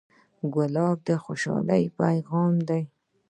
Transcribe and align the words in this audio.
ګلاب 0.53 0.97
د 1.07 1.09
خوشحالۍ 1.23 1.83
پیغام 1.99 2.53
دی. 2.67 2.81